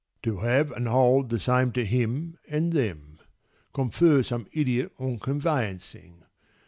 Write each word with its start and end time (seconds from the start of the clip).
To 0.23 0.37
have 0.39 0.71
and 0.71 0.87
hold 0.87 1.29
the 1.29 1.39
same 1.39 1.71
to 1.73 1.85
him 1.85 2.35
and 2.49 2.73
them... 2.73 3.19
Confer 3.71 4.23
some 4.23 4.47
idiot 4.51 4.93
on 4.97 5.19
Conveyancing. 5.19 6.23